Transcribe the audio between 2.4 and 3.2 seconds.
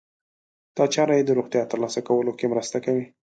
مرسته کوي.